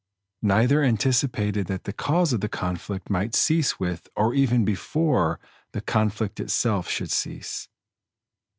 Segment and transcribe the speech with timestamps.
[0.41, 5.39] Neither anticipated that the cause of the conflict might cease with, or even before,
[5.73, 7.67] the conflict itself should cease.